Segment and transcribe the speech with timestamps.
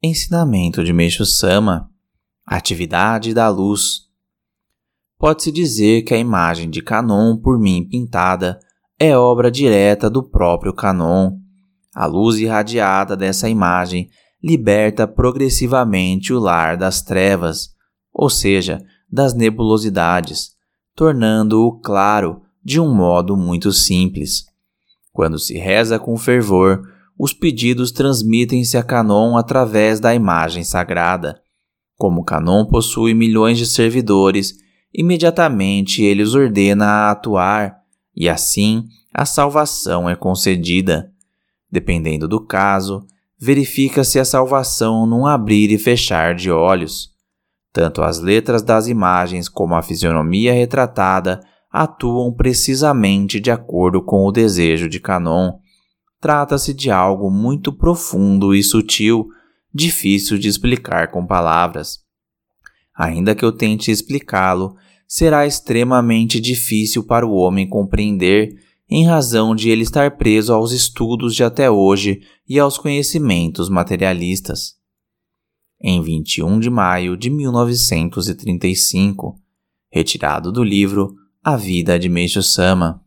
[0.00, 1.90] Ensinamento de Meixo Sama
[2.46, 4.02] Atividade da luz
[5.18, 8.60] Pode-se dizer que a imagem de Canon por mim pintada
[8.96, 11.32] é obra direta do próprio Canon.
[11.92, 14.08] A luz irradiada dessa imagem
[14.40, 17.70] liberta progressivamente o lar das trevas,
[18.12, 18.80] ou seja,
[19.10, 20.52] das nebulosidades,
[20.94, 24.44] tornando-o claro de um modo muito simples.
[25.12, 26.84] Quando se reza com fervor,
[27.18, 31.40] os pedidos transmitem-se a Canon através da imagem sagrada.
[31.96, 34.54] Como Canon possui milhões de servidores,
[34.94, 37.78] imediatamente ele os ordena a atuar,
[38.14, 41.10] e assim a salvação é concedida.
[41.70, 43.04] Dependendo do caso,
[43.38, 47.10] verifica-se a salvação num abrir e fechar de olhos.
[47.72, 51.40] Tanto as letras das imagens como a fisionomia retratada
[51.70, 55.58] atuam precisamente de acordo com o desejo de Canon.
[56.20, 59.28] Trata-se de algo muito profundo e sutil,
[59.72, 62.00] difícil de explicar com palavras.
[62.96, 64.74] Ainda que eu tente explicá-lo,
[65.06, 68.56] será extremamente difícil para o homem compreender,
[68.90, 74.78] em razão de ele estar preso aos estudos de até hoje e aos conhecimentos materialistas.
[75.80, 79.40] Em 21 de maio de 1935,
[79.92, 83.04] retirado do livro A Vida de Meishu Sama.